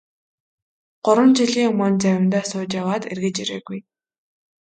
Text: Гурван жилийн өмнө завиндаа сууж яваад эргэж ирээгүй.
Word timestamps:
Гурван 1.05 1.31
жилийн 1.39 1.67
өмнө 1.71 1.99
завиндаа 2.03 2.43
сууж 2.49 2.71
яваад 2.81 3.03
эргэж 3.11 3.35
ирээгүй. 3.43 3.79